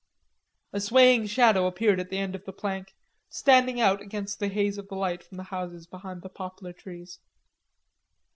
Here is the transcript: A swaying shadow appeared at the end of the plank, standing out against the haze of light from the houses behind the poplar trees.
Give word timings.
A 0.73 0.79
swaying 0.81 1.27
shadow 1.27 1.67
appeared 1.67 1.99
at 1.99 2.09
the 2.09 2.17
end 2.17 2.33
of 2.33 2.45
the 2.45 2.51
plank, 2.51 2.95
standing 3.29 3.79
out 3.79 4.01
against 4.01 4.39
the 4.39 4.47
haze 4.47 4.79
of 4.79 4.89
light 4.91 5.21
from 5.23 5.37
the 5.37 5.43
houses 5.53 5.85
behind 5.85 6.23
the 6.23 6.27
poplar 6.29 6.73
trees. 6.73 7.19